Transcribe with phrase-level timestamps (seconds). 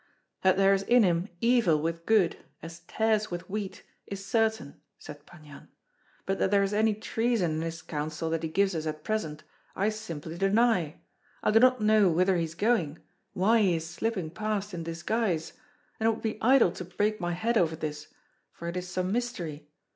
[0.41, 5.27] "That there is in him evil with good, as tares with wheat, is certain," said
[5.27, 5.67] Pan Yan;
[6.25, 9.43] "but that there is any treason in this counsel that he gives us at present,
[9.75, 10.95] I simply deny.
[11.43, 12.97] I do not know whither he is going,
[13.33, 15.53] why he is slipping past in disguise;
[15.99, 18.07] and it would be idle to break my head over this,
[18.51, 19.67] for it is some mystery.